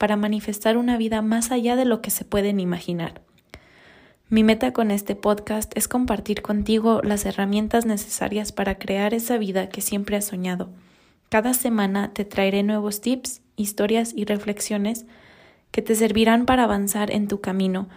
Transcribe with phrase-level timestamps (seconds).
[0.00, 3.20] para manifestar una vida más allá de lo que se pueden imaginar.
[4.30, 9.68] Mi meta con este podcast es compartir contigo las herramientas necesarias para crear esa vida
[9.68, 10.70] que siempre has soñado.
[11.28, 15.04] Cada semana te traeré nuevos tips, historias y reflexiones
[15.70, 17.90] que te servirán para avanzar en tu camino,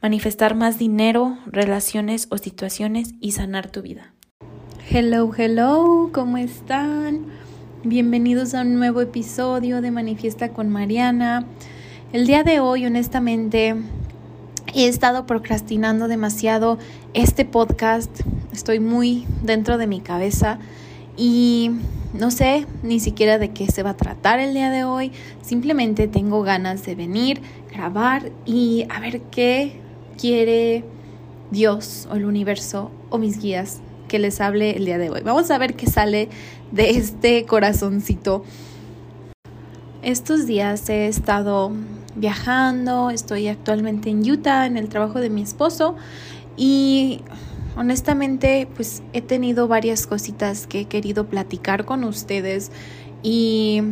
[0.00, 4.14] manifestar más dinero, relaciones o situaciones y sanar tu vida.
[4.88, 7.26] Hello, hello, ¿cómo están?
[7.84, 11.46] Bienvenidos a un nuevo episodio de Manifiesta con Mariana.
[12.12, 13.76] El día de hoy, honestamente,
[14.74, 16.76] he estado procrastinando demasiado
[17.14, 18.10] este podcast.
[18.52, 20.58] Estoy muy dentro de mi cabeza
[21.16, 21.70] y
[22.14, 25.12] no sé ni siquiera de qué se va a tratar el día de hoy.
[25.40, 27.40] Simplemente tengo ganas de venir,
[27.72, 29.78] grabar y a ver qué
[30.20, 30.82] quiere
[31.52, 35.20] Dios o el universo o mis guías que les hable el día de hoy.
[35.22, 36.28] Vamos a ver qué sale
[36.72, 38.44] de este corazoncito.
[40.02, 41.72] Estos días he estado
[42.16, 45.96] viajando, estoy actualmente en Utah en el trabajo de mi esposo
[46.56, 47.20] y
[47.76, 52.72] honestamente pues he tenido varias cositas que he querido platicar con ustedes
[53.22, 53.82] y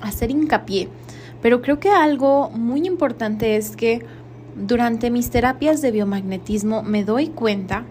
[0.00, 0.88] hacer hincapié.
[1.42, 4.04] Pero creo que algo muy importante es que
[4.56, 7.84] durante mis terapias de biomagnetismo me doy cuenta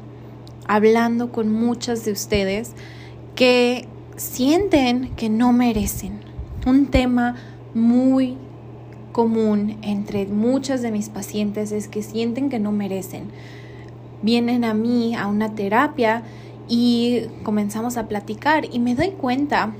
[0.68, 2.74] hablando con muchas de ustedes
[3.36, 6.20] que sienten que no merecen.
[6.66, 7.36] Un tema
[7.74, 8.38] muy
[9.12, 13.30] común entre muchas de mis pacientes es que sienten que no merecen.
[14.22, 16.24] Vienen a mí a una terapia
[16.68, 19.74] y comenzamos a platicar y me doy cuenta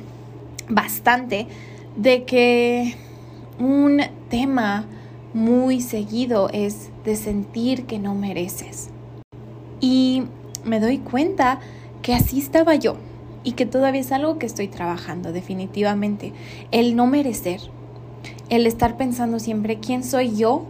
[0.70, 1.48] bastante
[1.96, 2.96] de que
[3.60, 4.86] un tema
[5.34, 8.90] muy seguido es de sentir que no mereces.
[9.82, 10.24] Y
[10.66, 11.60] me doy cuenta
[12.02, 12.98] que así estaba yo
[13.44, 16.34] y que todavía es algo que estoy trabajando definitivamente.
[16.72, 17.62] El no merecer,
[18.50, 20.66] el estar pensando siempre quién soy yo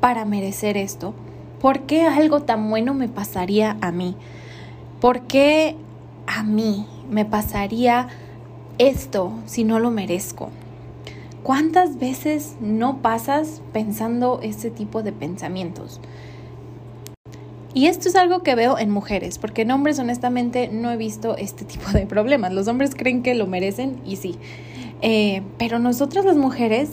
[0.00, 1.14] para merecer esto.
[1.60, 4.16] ¿Por qué algo tan bueno me pasaría a mí?
[5.00, 5.76] ¿Por qué
[6.26, 8.08] a mí me pasaría
[8.78, 10.50] esto si no lo merezco?
[11.42, 16.00] ¿Cuántas veces no pasas pensando ese tipo de pensamientos?
[17.74, 21.36] Y esto es algo que veo en mujeres, porque en hombres honestamente no he visto
[21.36, 22.52] este tipo de problemas.
[22.52, 24.36] Los hombres creen que lo merecen y sí.
[25.02, 26.90] Eh, pero nosotras las mujeres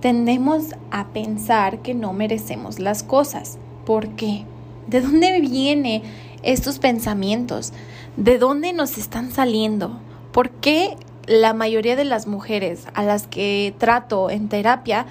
[0.00, 3.58] tendemos a pensar que no merecemos las cosas.
[3.86, 4.44] ¿Por qué?
[4.88, 6.02] ¿De dónde vienen
[6.42, 7.72] estos pensamientos?
[8.16, 10.00] ¿De dónde nos están saliendo?
[10.32, 10.96] ¿Por qué
[11.26, 15.06] la mayoría de las mujeres a las que trato en terapia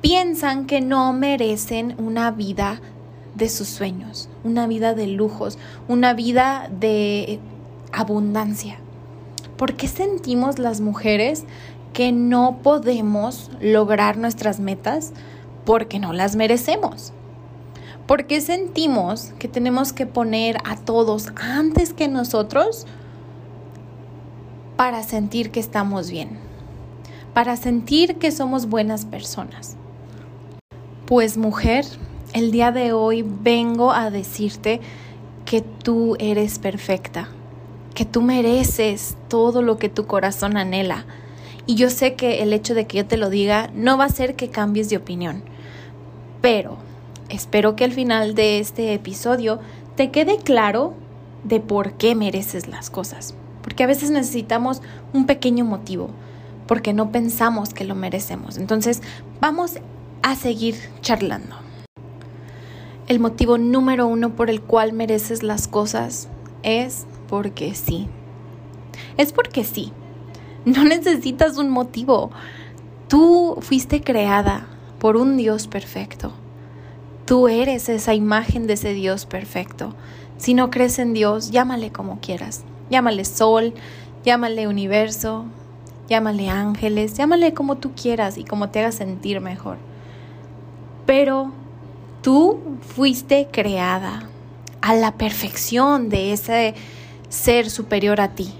[0.00, 2.80] piensan que no merecen una vida
[3.40, 5.58] de sus sueños, una vida de lujos,
[5.88, 7.40] una vida de
[7.90, 8.78] abundancia.
[9.56, 11.44] ¿Por qué sentimos las mujeres
[11.92, 15.12] que no podemos lograr nuestras metas?
[15.64, 17.12] Porque no las merecemos.
[18.06, 22.86] ¿Por qué sentimos que tenemos que poner a todos antes que nosotros
[24.76, 26.38] para sentir que estamos bien?
[27.34, 29.76] Para sentir que somos buenas personas.
[31.06, 31.84] Pues mujer,
[32.32, 34.80] el día de hoy vengo a decirte
[35.44, 37.28] que tú eres perfecta,
[37.94, 41.06] que tú mereces todo lo que tu corazón anhela.
[41.66, 44.08] Y yo sé que el hecho de que yo te lo diga no va a
[44.08, 45.42] hacer que cambies de opinión,
[46.40, 46.78] pero
[47.28, 49.60] espero que al final de este episodio
[49.96, 50.94] te quede claro
[51.44, 53.34] de por qué mereces las cosas.
[53.62, 56.10] Porque a veces necesitamos un pequeño motivo,
[56.66, 58.56] porque no pensamos que lo merecemos.
[58.56, 59.02] Entonces,
[59.40, 59.74] vamos
[60.22, 61.69] a seguir charlando.
[63.10, 66.28] El motivo número uno por el cual mereces las cosas
[66.62, 68.06] es porque sí.
[69.16, 69.92] Es porque sí.
[70.64, 72.30] No necesitas un motivo.
[73.08, 74.68] Tú fuiste creada
[75.00, 76.30] por un Dios perfecto.
[77.26, 79.92] Tú eres esa imagen de ese Dios perfecto.
[80.36, 82.62] Si no crees en Dios, llámale como quieras.
[82.90, 83.74] Llámale sol,
[84.24, 85.46] llámale universo,
[86.08, 89.78] llámale ángeles, llámale como tú quieras y como te haga sentir mejor.
[91.06, 91.50] Pero
[92.22, 92.60] Tú
[92.94, 94.28] fuiste creada
[94.82, 96.74] a la perfección de ese
[97.28, 98.52] ser superior a ti.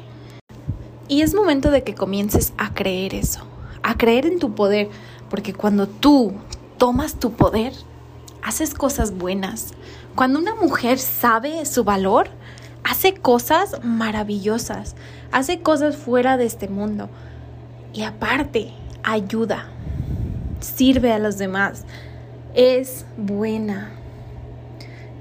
[1.09, 3.41] Y es momento de que comiences a creer eso,
[3.83, 4.89] a creer en tu poder,
[5.29, 6.33] Porque cuando tú
[6.77, 7.73] tomas tu poder,
[8.43, 9.75] haces cosas buenas.
[10.17, 12.31] Cuando una mujer sabe su valor,
[12.83, 14.97] hace cosas maravillosas,
[15.31, 17.09] hace cosas fuera de este mundo.
[17.93, 18.73] Y aparte,
[19.05, 19.69] ayuda,
[20.59, 21.85] sirve a los demás,
[22.55, 23.93] es buena.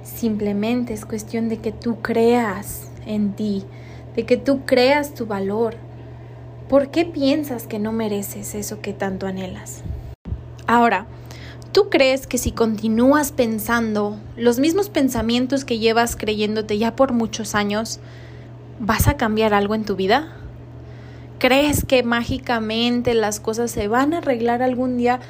[0.03, 3.65] Simplemente es cuestión de que tú creas en ti,
[4.15, 5.75] de que tú creas tu valor.
[6.67, 9.81] ¿Por qué piensas que no mereces eso que tanto anhelas?
[10.67, 11.07] Ahora,
[11.71, 17.55] ¿tú crees que si continúas pensando los mismos pensamientos que llevas creyéndote ya por muchos
[17.55, 17.99] años,
[18.79, 20.35] vas a cambiar algo en tu vida?
[21.39, 25.21] ¿Crees que mágicamente las cosas se van a arreglar algún día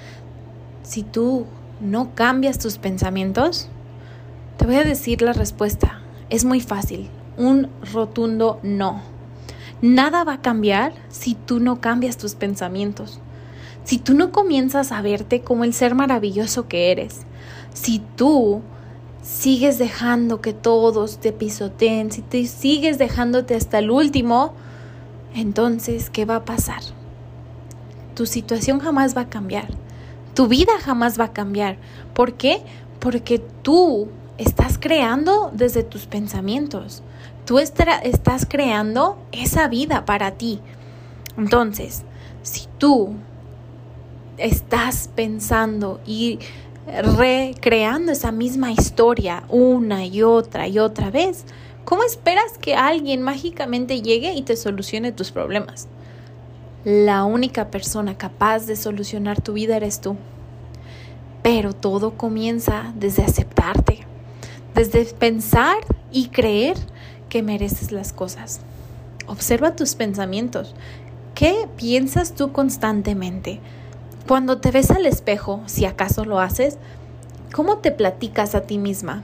[0.82, 1.46] si tú
[1.80, 3.70] no cambias tus pensamientos?
[4.58, 6.02] Te voy a decir la respuesta.
[6.30, 7.10] Es muy fácil.
[7.38, 9.02] Un rotundo no.
[9.82, 13.20] Nada va a cambiar si tú no cambias tus pensamientos.
[13.86, 17.22] Si tú no comienzas a verte como el ser maravilloso que eres.
[17.74, 18.62] Si tú
[19.22, 24.54] sigues dejando que todos te pisoteen, si te sigues dejándote hasta el último,
[25.34, 26.82] entonces, ¿qué va a pasar?
[28.16, 29.70] Tu situación jamás va a cambiar.
[30.40, 31.76] Tu vida jamás va a cambiar.
[32.14, 32.62] ¿Por qué?
[33.02, 34.08] Porque tú
[34.38, 37.04] estás creando desde tus pensamientos.
[37.46, 40.62] Tú estás creando esa vida para ti.
[41.38, 42.04] Entonces,
[42.42, 43.16] si tú
[44.38, 46.40] estás pensando y
[47.18, 51.44] recreando esa misma historia una y otra y otra vez,
[51.90, 55.88] ¿Cómo esperas que alguien mágicamente llegue y te solucione tus problemas?
[56.86, 60.16] La única persona capaz de solucionar tu vida eres tú.
[61.44, 64.00] Pero todo comienza desde aceptarte,
[64.76, 65.76] desde pensar
[66.10, 66.78] y creer
[67.28, 68.62] que mereces las cosas.
[69.28, 70.74] Observa tus pensamientos.
[71.36, 73.60] ¿Qué piensas tú constantemente?
[74.26, 76.78] Cuando te ves al espejo, si acaso lo haces,
[77.54, 79.24] ¿cómo te platicas a ti misma?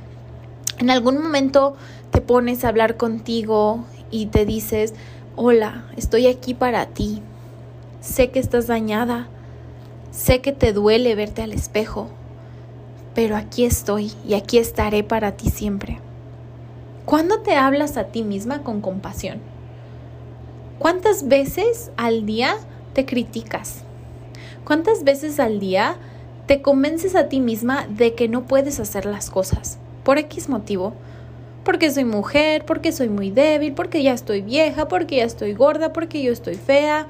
[0.77, 1.77] En algún momento
[2.11, 4.93] te pones a hablar contigo y te dices,
[5.37, 7.21] hola, estoy aquí para ti.
[8.05, 9.27] Sé que estás dañada,
[10.11, 12.07] sé que te duele verte al espejo,
[13.15, 15.97] pero aquí estoy y aquí estaré para ti siempre.
[17.05, 19.39] ¿Cuándo te hablas a ti misma con compasión?
[20.77, 22.57] ¿Cuántas veces al día
[22.93, 23.81] te criticas?
[24.65, 25.95] ¿Cuántas veces al día
[26.45, 29.79] te convences a ti misma de que no puedes hacer las cosas?
[30.03, 30.93] Por X motivo
[31.63, 35.91] porque soy mujer, porque soy muy débil, porque ya estoy vieja, porque ya estoy gorda,
[35.91, 37.07] porque yo estoy fea,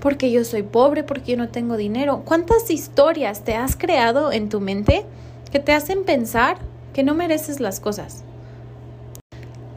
[0.00, 2.22] porque yo soy pobre, porque yo no tengo dinero.
[2.24, 5.04] ¿Cuántas historias te has creado en tu mente
[5.50, 6.58] que te hacen pensar
[6.92, 8.24] que no mereces las cosas?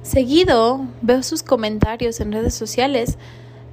[0.04, 3.18] Seguido veo sus comentarios en redes sociales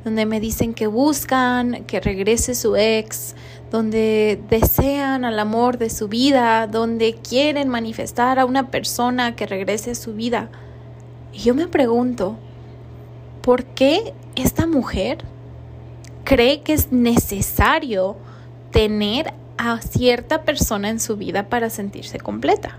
[0.04, 3.34] donde me dicen que buscan que regrese su ex,
[3.70, 9.90] donde desean al amor de su vida, donde quieren manifestar a una persona que regrese
[9.90, 10.50] a su vida.
[11.32, 12.36] Y yo me pregunto,
[13.42, 15.18] ¿por qué esta mujer
[16.28, 18.14] cree que es necesario
[18.70, 22.76] tener a cierta persona en su vida para sentirse completa?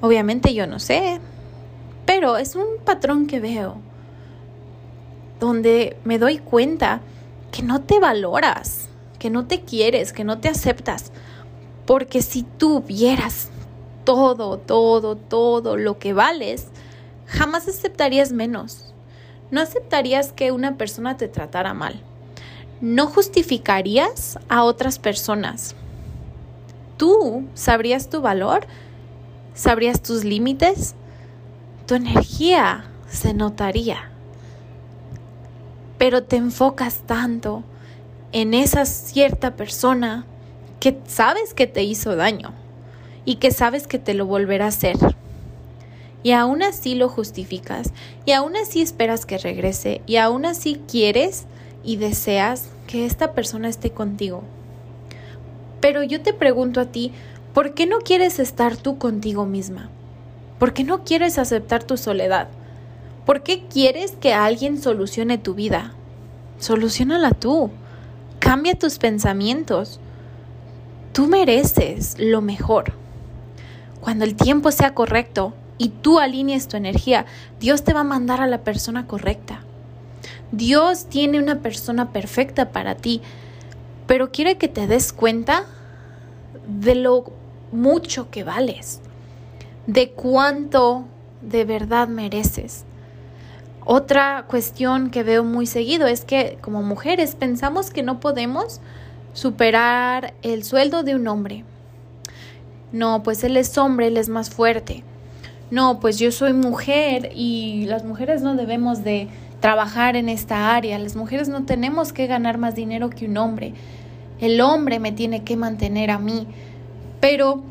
[0.00, 1.20] Obviamente yo no sé,
[2.04, 3.76] pero es un patrón que veo
[5.38, 7.00] donde me doy cuenta
[7.52, 8.88] que no te valoras,
[9.20, 11.12] que no te quieres, que no te aceptas.
[11.86, 13.50] Porque si tú vieras
[14.02, 16.66] todo, todo, todo lo que vales,
[17.26, 18.92] jamás aceptarías menos.
[19.52, 22.02] No aceptarías que una persona te tratara mal.
[22.80, 25.74] No justificarías a otras personas.
[26.96, 28.66] Tú sabrías tu valor,
[29.54, 30.94] sabrías tus límites,
[31.86, 34.10] tu energía se notaría
[35.98, 37.62] pero te enfocas tanto
[38.32, 40.26] en esa cierta persona
[40.80, 42.52] que sabes que te hizo daño
[43.24, 44.96] y que sabes que te lo volverá a hacer.
[46.22, 47.92] Y aún así lo justificas
[48.24, 51.46] y aún así esperas que regrese y aún así quieres
[51.86, 54.42] y deseas que esta persona esté contigo.
[55.80, 57.12] Pero yo te pregunto a ti,
[57.54, 59.88] ¿por qué no quieres estar tú contigo misma?
[60.58, 62.48] ¿Por qué no quieres aceptar tu soledad?
[63.24, 65.92] ¿Por qué quieres que alguien solucione tu vida?
[66.58, 67.70] Solucionala tú.
[68.40, 70.00] Cambia tus pensamientos.
[71.12, 72.94] Tú mereces lo mejor.
[74.00, 77.26] Cuando el tiempo sea correcto y tú alinees tu energía,
[77.60, 79.65] Dios te va a mandar a la persona correcta.
[80.52, 83.20] Dios tiene una persona perfecta para ti,
[84.06, 85.64] pero quiere que te des cuenta
[86.66, 87.32] de lo
[87.72, 89.00] mucho que vales,
[89.86, 91.04] de cuánto
[91.42, 92.84] de verdad mereces.
[93.84, 98.80] Otra cuestión que veo muy seguido es que como mujeres pensamos que no podemos
[99.32, 101.64] superar el sueldo de un hombre.
[102.90, 105.04] No, pues él es hombre, él es más fuerte.
[105.70, 109.28] No, pues yo soy mujer y las mujeres no debemos de
[109.66, 110.96] trabajar en esta área.
[110.96, 113.74] Las mujeres no tenemos que ganar más dinero que un hombre.
[114.38, 116.46] El hombre me tiene que mantener a mí.
[117.18, 117.64] Pero,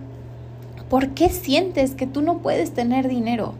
[0.90, 3.54] ¿por qué sientes que tú no puedes tener dinero?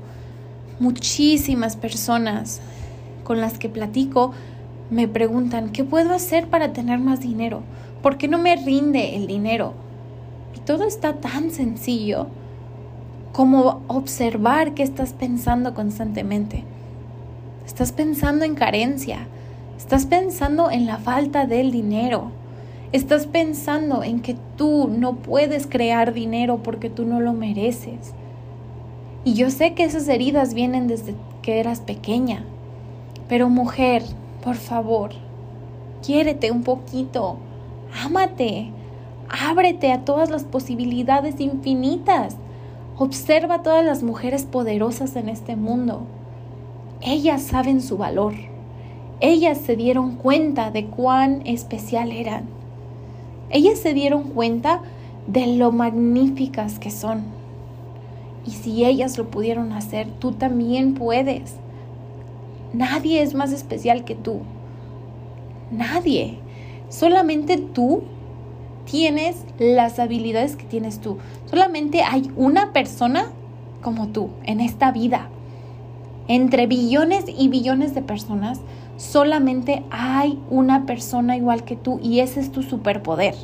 [0.82, 2.60] Muchísimas personas
[3.24, 4.34] con las que platico
[4.90, 7.62] me preguntan, ¿qué puedo hacer para tener más dinero?
[8.02, 9.76] ¿Por qué no me rinde el dinero?
[10.58, 12.28] Y todo está tan sencillo
[13.32, 16.66] como observar qué estás pensando constantemente.
[17.66, 19.28] Estás pensando en carencia,
[19.76, 22.32] estás pensando en la falta del dinero,
[22.92, 28.14] estás pensando en que tú no puedes crear dinero porque tú no lo mereces.
[29.24, 32.44] Y yo sé que esas heridas vienen desde que eras pequeña,
[33.28, 34.04] pero mujer,
[34.44, 35.12] por favor,
[36.06, 37.38] quiérete un poquito,
[38.04, 38.70] ámate,
[39.28, 42.38] ábrete a todas las posibilidades infinitas.
[42.98, 46.06] Observa a todas las mujeres poderosas en este mundo.
[47.02, 48.34] Ellas saben su valor.
[49.20, 52.46] Ellas se dieron cuenta de cuán especial eran.
[53.50, 54.82] Ellas se dieron cuenta
[55.28, 57.24] de lo magníficas que son.
[58.46, 61.56] Y si ellas lo pudieron hacer, tú también puedes.
[62.74, 64.42] Nadie es más especial que tú.
[65.72, 66.40] Nadie.
[66.90, 68.04] Solamente tú
[68.86, 71.18] tienes las habilidades que tienes tú.
[71.46, 73.32] Solamente hay una persona
[73.82, 75.30] como tú en esta vida.
[76.28, 78.60] Entre billones y billones de personas,
[78.98, 83.36] solamente hay una persona igual que tú y ese es tu superpoder.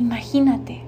[0.00, 0.80] Imagínate,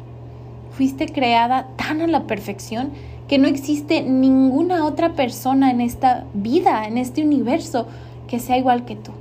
[0.71, 2.91] fuiste creada tan a la perfección
[3.29, 7.87] que no existe ninguna otra persona en esta vida, en este universo,
[8.27, 9.13] que sea igual que tú.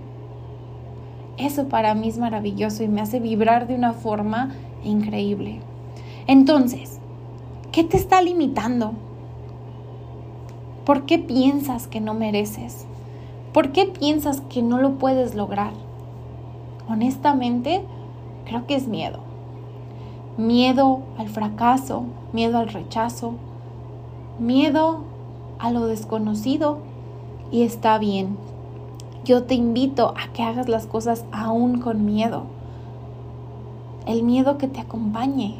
[1.37, 4.51] Eso para mí es maravilloso y me hace vibrar de una forma
[4.83, 5.59] increíble.
[6.27, 6.99] Entonces,
[7.71, 8.93] ¿qué te está limitando?
[10.89, 12.87] ¿Por qué piensas que no mereces?
[13.53, 15.71] ¿Por qué piensas que no lo puedes lograr?
[16.89, 17.83] Honestamente,
[18.45, 19.19] creo que es miedo.
[20.35, 23.33] Miedo al fracaso, miedo al rechazo,
[24.39, 25.01] miedo
[25.59, 26.79] a lo desconocido
[27.51, 28.35] y está bien.
[29.23, 32.45] Yo te invito a que hagas las cosas aún con miedo.
[34.07, 35.57] El miedo que te acompañe,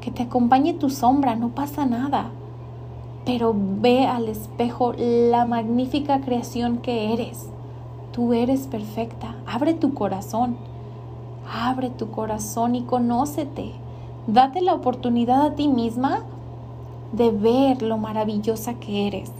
[0.00, 2.30] que te acompañe tu sombra, no pasa nada.
[3.24, 7.48] Pero ve al espejo la magnífica creación que eres.
[8.12, 9.36] Tú eres perfecta.
[9.46, 10.56] Abre tu corazón.
[11.52, 13.72] Abre tu corazón y conócete.
[14.26, 16.24] Date la oportunidad a ti misma
[17.12, 19.32] de ver lo maravillosa que eres,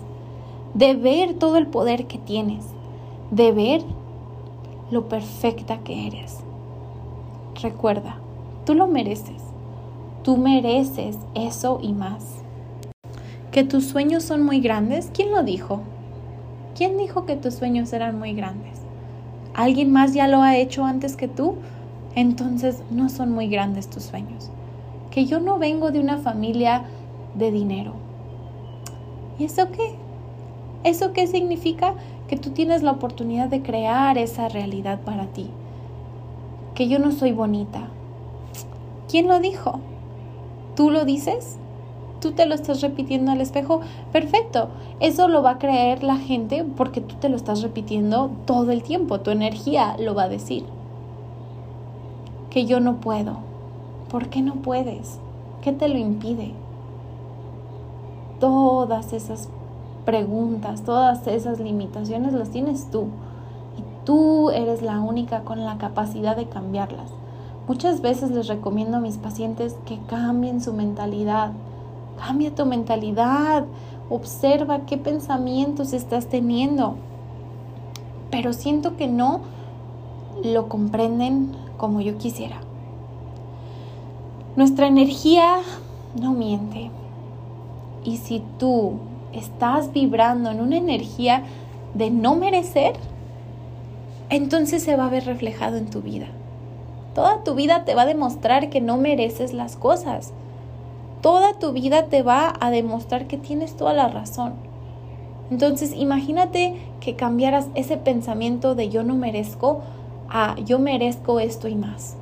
[0.75, 2.67] de ver todo el poder que tienes,
[3.31, 3.83] de ver
[4.91, 6.41] lo perfecta que eres.
[7.63, 8.17] Recuerda,
[8.65, 9.43] tú lo mereces,
[10.25, 12.40] tú mereces eso y más.
[13.51, 15.11] ¿Que tus sueños son muy grandes?
[15.13, 15.81] ¿Quién lo dijo?
[16.77, 18.79] ¿Quién dijo que tus sueños eran muy grandes?
[19.55, 21.57] ¿Alguien más ya lo ha hecho antes que tú?
[22.15, 24.53] Entonces no son muy grandes tus sueños.
[25.11, 26.85] Que yo no vengo de una familia
[27.35, 27.95] de dinero.
[29.37, 29.97] ¿Y eso qué?
[30.85, 31.95] ¿Eso qué significa?
[32.29, 35.51] Que tú tienes la oportunidad de crear esa realidad para ti.
[36.77, 37.89] Que yo no soy bonita.
[39.09, 39.81] ¿Quién lo dijo?
[40.77, 41.59] ¿Tú lo dices?
[42.21, 43.81] ¿Tú te lo estás repitiendo al espejo?
[44.13, 44.69] Perfecto.
[45.01, 48.83] Eso lo va a creer la gente porque tú te lo estás repitiendo todo el
[48.83, 49.21] tiempo.
[49.21, 50.65] Tu energía lo va a decir.
[52.51, 53.39] Que yo no puedo.
[54.11, 55.19] ¿Por qué no puedes?
[55.63, 56.55] ¿Qué te lo impide?
[58.41, 59.49] todas esas
[60.05, 63.03] preguntas, todas esas limitaciones las tienes tú.
[63.79, 67.11] Y tú eres la única con la capacidad de cambiarlas.
[67.69, 71.53] Muchas veces les recomiendo a mis pacientes que cambien su mentalidad.
[72.21, 73.65] Cambia tu mentalidad.
[74.09, 76.97] Observa qué pensamientos estás teniendo.
[78.31, 79.41] Pero siento que no
[80.45, 82.61] lo comprenden como yo quisiera.
[84.57, 85.59] Nuestra energía
[86.21, 86.91] no miente.
[88.05, 88.95] Y si tú
[89.33, 91.45] estás vibrando en una energía
[91.95, 92.95] de no merecer,
[94.29, 96.27] entonces se va a ver reflejado en tu vida.
[97.15, 100.33] Toda tu vida te va a demostrar que no mereces las cosas.
[101.21, 104.55] Toda tu vida te va a demostrar que tienes toda la razón.
[105.51, 109.83] Entonces imagínate que cambiaras ese pensamiento de yo no merezco
[110.29, 112.17] a yo merezco esto y más.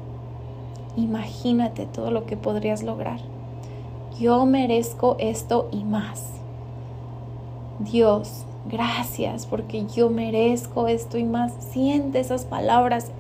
[0.97, 3.21] Imagínate todo lo que podrías lograr
[4.19, 6.33] yo merezco esto y más.
[7.79, 11.53] Dios, gracias porque yo merezco esto y más.
[11.61, 13.13] Siente esas palabras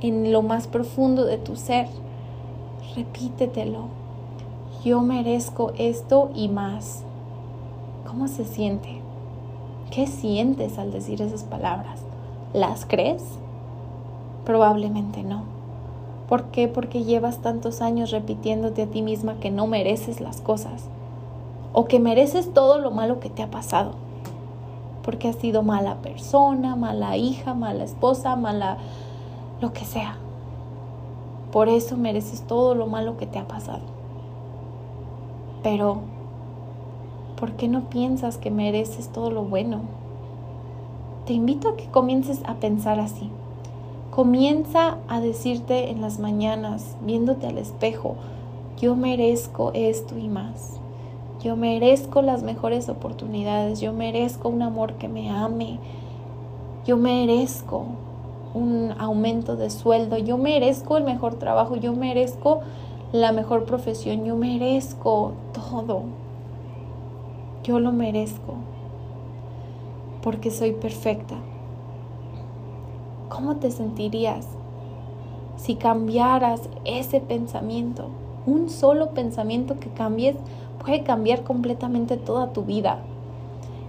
[0.00, 1.88] en lo más profundo de tu ser.
[2.94, 4.03] Repítetelo.
[4.84, 7.04] Yo merezco esto y más.
[8.06, 9.00] ¿Cómo se siente?
[9.90, 12.02] ¿Qué sientes al decir esas palabras?
[12.52, 13.22] ¿Las crees?
[14.44, 15.44] Probablemente no.
[16.28, 16.68] ¿Por qué?
[16.68, 20.84] Porque llevas tantos años repitiéndote a ti misma que no mereces las cosas
[21.72, 23.92] o que mereces todo lo malo que te ha pasado.
[25.02, 28.76] Porque has sido mala persona, mala hija, mala esposa, mala
[29.62, 30.18] lo que sea.
[31.52, 33.93] Por eso mereces todo lo malo que te ha pasado.
[35.64, 35.96] Pero,
[37.40, 39.80] ¿por qué no piensas que mereces todo lo bueno?
[41.26, 43.30] Te invito a que comiences a pensar así.
[44.10, 48.14] Comienza a decirte en las mañanas, viéndote al espejo,
[48.78, 50.78] yo merezco esto y más.
[51.42, 55.78] Yo merezco las mejores oportunidades, yo merezco un amor que me ame,
[56.84, 57.86] yo merezco
[58.52, 62.60] un aumento de sueldo, yo merezco el mejor trabajo, yo merezco
[63.14, 66.02] la mejor profesión, yo merezco todo.
[67.62, 68.54] Yo lo merezco
[70.20, 71.36] porque soy perfecta.
[73.28, 74.48] ¿Cómo te sentirías
[75.56, 78.08] si cambiaras ese pensamiento?
[78.46, 80.34] Un solo pensamiento que cambies
[80.84, 82.98] puede cambiar completamente toda tu vida.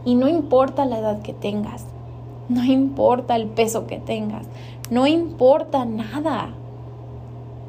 [0.05, 1.87] Y no importa la edad que tengas,
[2.47, 4.45] no importa el peso que tengas,
[4.91, 6.53] no importa nada.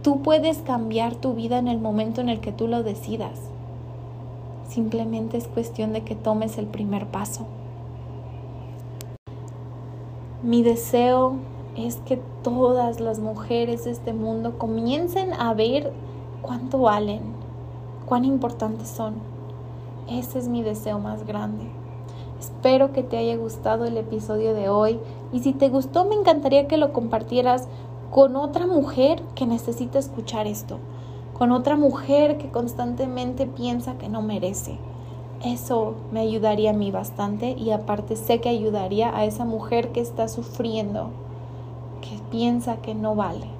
[0.07, 3.41] Tú puedes cambiar tu vida en el momento en el que tú lo decidas.
[4.69, 7.45] Simplemente es cuestión de que tomes el primer paso.
[10.45, 11.39] Mi deseo
[11.77, 15.93] es que todas las mujeres de este mundo comiencen a ver
[16.41, 17.23] cuánto valen,
[18.07, 19.15] cuán importantes son.
[20.09, 21.65] Ese es mi deseo más grande.
[22.39, 25.01] Espero que te haya gustado el episodio de hoy
[25.33, 27.67] y si te gustó me encantaría que lo compartieras
[28.11, 30.79] con otra mujer que necesita escuchar esto,
[31.35, 34.79] con otra mujer que constantemente piensa que no merece.
[35.45, 40.01] Eso me ayudaría a mí bastante y aparte sé que ayudaría a esa mujer que
[40.01, 41.11] está sufriendo,
[42.01, 43.57] que piensa que no vale.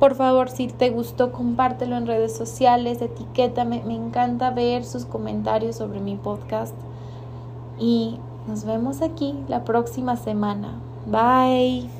[0.00, 3.82] Por favor, si te gustó, compártelo en redes sociales, etiquétame.
[3.86, 6.74] Me encanta ver sus comentarios sobre mi podcast.
[7.78, 10.80] Y nos vemos aquí la próxima semana.
[11.06, 11.99] Bye.